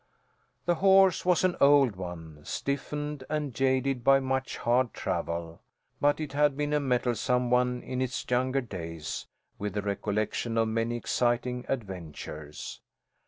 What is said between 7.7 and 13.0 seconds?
in its younger days, with the recollection of many exciting adventures.